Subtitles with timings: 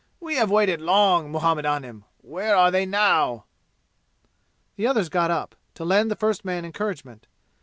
[0.19, 2.05] "We have waited long, Muhammad Anim.
[2.23, 3.45] Where are they now?"
[4.75, 7.27] The others got up, to lend the first man encouragement.